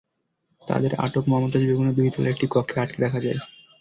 [0.67, 3.39] তাদের আটক মমতাজ বেগমের দুই তলার একটি কক্ষে আটকে রাখা হয়।